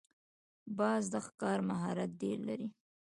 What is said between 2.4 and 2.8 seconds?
لري